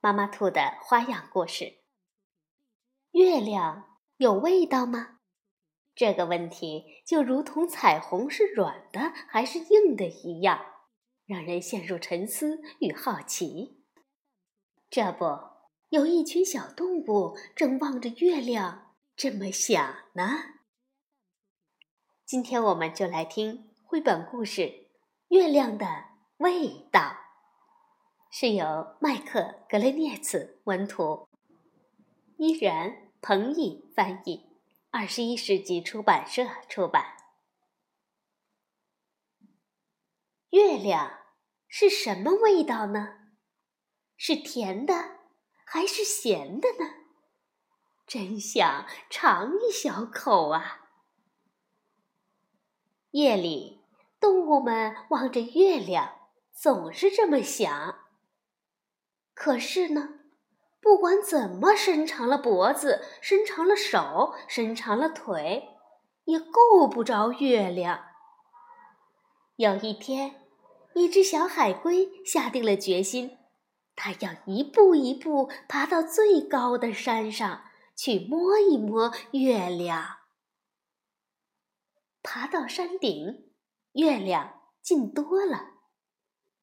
[0.00, 1.78] 妈妈兔的花样故事。
[3.12, 5.20] 月亮有味道吗？
[5.94, 10.64] 这个问题就如同彩虹是软的还是硬的一样，
[11.24, 13.82] 让人陷入沉思与好奇。
[14.90, 15.24] 这不，
[15.88, 20.28] 有一群小动物正望着月亮这么想呢。
[22.26, 24.62] 今天我们就来听绘本故事
[25.28, 25.86] 《月亮的
[26.36, 27.00] 味道》。
[28.38, 31.26] 是由麦克·格雷涅茨文图，
[32.36, 34.44] 依然彭毅翻译，
[34.90, 37.16] 二十一世纪出版社出版。
[40.50, 41.20] 月亮
[41.66, 43.30] 是什么味道呢？
[44.18, 45.16] 是甜的
[45.64, 46.90] 还是咸的呢？
[48.06, 50.90] 真想尝一小口啊！
[53.12, 53.80] 夜里，
[54.20, 58.02] 动物们望着月亮，总是这么想。
[59.36, 60.20] 可是呢，
[60.80, 65.76] 不管怎么伸长了脖子、伸长了手、伸长了腿，
[66.24, 68.06] 也够不着月亮。
[69.56, 70.48] 有一天，
[70.94, 73.36] 一只小海龟下定了决心，
[73.94, 80.16] 它要一步一步爬到最高的山上去摸一摸月亮。
[82.22, 83.52] 爬到山顶，
[83.92, 85.72] 月亮近多了，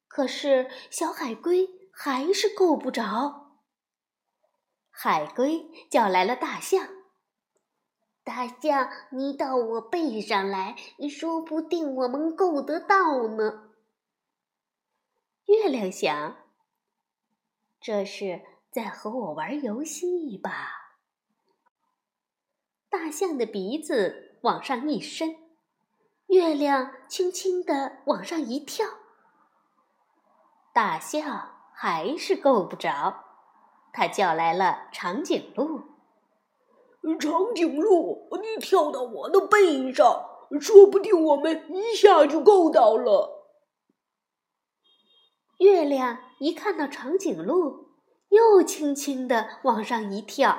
[0.08, 1.83] 可是小海龟。
[1.96, 3.60] 还是够不着。
[4.90, 6.88] 海龟叫来了大象
[8.22, 10.76] ：“大象，你到我背上来，
[11.08, 13.72] 说不定我们够得到呢。”
[15.46, 16.36] 月亮想
[17.80, 20.96] ：“这是在和我玩游戏吧？”
[22.90, 25.36] 大象的鼻子往上一伸，
[26.26, 28.86] 月亮轻轻地往上一跳。
[30.72, 31.50] 大象。
[31.74, 33.24] 还是够不着，
[33.92, 35.82] 他叫来了长颈鹿。
[37.18, 40.24] 长颈鹿，你跳到我的背上，
[40.60, 43.50] 说不定我们一下就够到了。
[45.58, 47.90] 月亮一看到长颈鹿，
[48.30, 50.58] 又轻轻地往上一跳。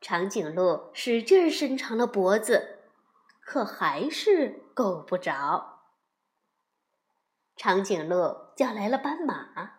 [0.00, 2.80] 长颈鹿使劲伸长了脖子，
[3.40, 5.79] 可还是够不着。
[7.60, 9.72] 长颈鹿叫来了斑马，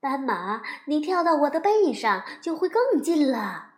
[0.00, 3.74] 斑马，你跳到我的背上就会更近了。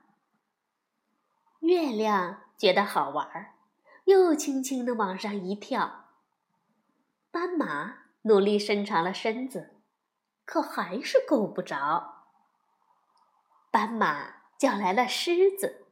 [1.58, 3.54] 月亮觉得好玩儿，
[4.04, 6.04] 又轻轻地往上一跳。
[7.32, 9.74] 斑马努力伸长了身子，
[10.44, 12.26] 可还是够不着。
[13.72, 15.86] 斑马叫来了狮子，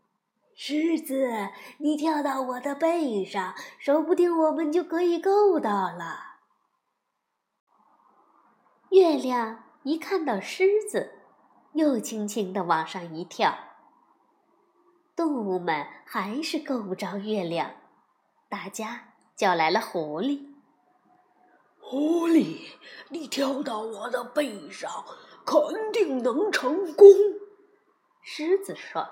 [0.55, 6.34] 狮子，你跳到我的背上，说不定我们就可以够到了。
[8.95, 11.19] 月亮一看到狮子，
[11.73, 13.53] 又轻轻地往上一跳。
[15.17, 17.73] 动物们还是够不着月亮，
[18.49, 20.47] 大家叫来了狐狸。
[21.81, 22.77] 狐狸，
[23.09, 25.05] 你跳到我的背上，
[25.45, 27.09] 肯定能成功。
[28.23, 29.05] 狮子说。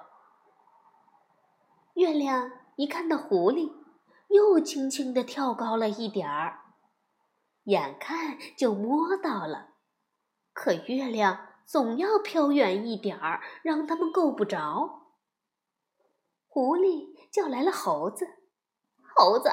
[1.94, 3.72] 月亮一看到狐狸，
[4.28, 6.60] 又轻轻地跳高了一点儿，
[7.64, 9.70] 眼看就摸到了。
[10.52, 15.08] 可月亮总要飘远一点儿，让他们够不着。
[16.46, 18.26] 狐狸叫来了猴子
[19.16, 19.50] ：“猴子，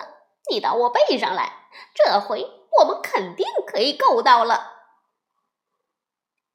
[0.51, 2.41] 你到我背上来，这回
[2.79, 4.79] 我们肯定可以够到了。”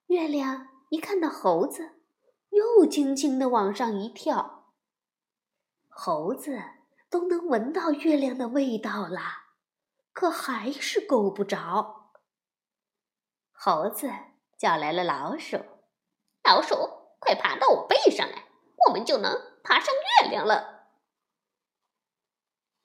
[0.08, 2.02] 月亮一看到猴子，
[2.50, 4.72] 又轻轻地往上一跳。
[5.88, 6.62] 猴子
[7.08, 9.20] 都能闻到月亮的味道了，
[10.12, 12.10] 可还是够不着。
[13.50, 14.12] 猴子。
[14.56, 15.58] 叫来了老鼠，
[16.42, 16.74] 老鼠，
[17.18, 18.44] 快爬到我背上来，
[18.86, 20.88] 我们就能爬上月亮了。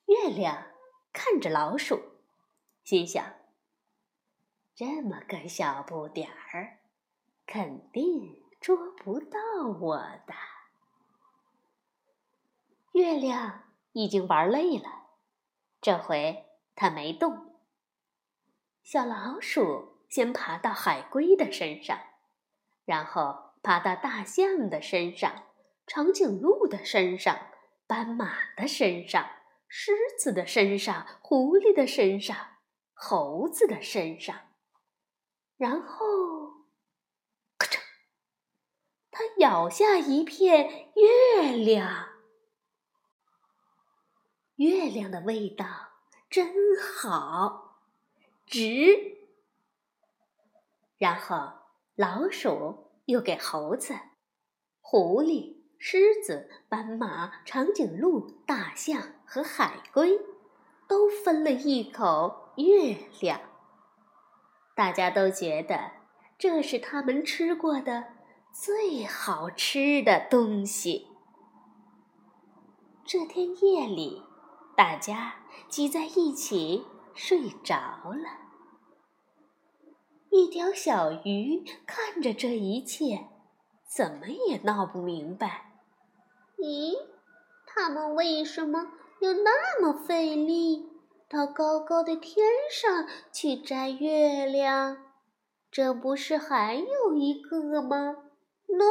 [0.05, 0.71] 月亮
[1.13, 2.01] 看着老鼠，
[2.83, 3.35] 心想：
[4.73, 6.79] 这么个小不点儿，
[7.45, 9.39] 肯定捉不到
[9.79, 10.33] 我的。
[12.93, 15.07] 月亮已经玩累了，
[15.79, 16.45] 这回
[16.75, 17.55] 它没动。
[18.81, 19.98] 小老鼠。
[20.09, 21.99] 先爬到海龟的身上，
[22.83, 25.43] 然后爬到大象的身上、
[25.85, 27.39] 长颈鹿的身上、
[27.85, 29.29] 斑马的身上、
[29.67, 32.35] 狮子的身上、狐狸的身上、
[32.93, 34.35] 猴子的身上，
[35.57, 36.65] 然后，
[37.57, 37.79] 咔嚓，
[39.11, 42.09] 它咬下一片月亮。
[44.55, 45.65] 月亮的味道
[46.29, 47.83] 真好，
[48.47, 49.18] 值。
[50.99, 51.51] 然后，
[51.95, 53.95] 老鼠又给猴子、
[54.79, 60.19] 狐狸、狮子、斑马、长颈鹿、大象和海龟
[60.87, 63.41] 都分了一口月亮。
[64.75, 65.91] 大家都觉得
[66.37, 68.03] 这是他们吃过的
[68.53, 71.07] 最好吃的东西。
[73.03, 74.29] 这天夜里。
[74.75, 75.35] 大家
[75.67, 78.38] 挤在一起睡着了。
[80.31, 83.27] 一条小鱼看着这一切，
[83.87, 85.71] 怎么也闹不明白。
[86.57, 86.93] 咦，
[87.65, 88.91] 他们为什么
[89.21, 90.87] 要那么费力，
[91.27, 94.97] 到高高的天上去摘月亮？
[95.71, 98.15] 这不是还有一个吗？
[98.67, 98.83] 喏，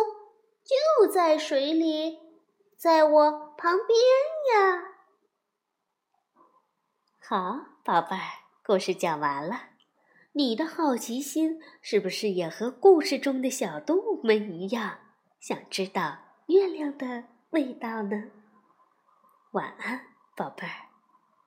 [0.64, 2.19] 就在水里，
[2.76, 3.99] 在我旁边
[4.55, 4.82] 呀。
[7.20, 8.23] 好，宝贝儿，
[8.64, 9.77] 故事讲完了。
[10.38, 14.96] 你的好奇心是不是也和故事中的小动物们一样，
[15.40, 18.23] 想知道月亮的味道呢？
[19.50, 20.00] 晚安，
[20.37, 20.88] 宝贝儿。